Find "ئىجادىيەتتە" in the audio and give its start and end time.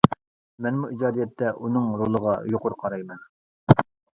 0.95-1.51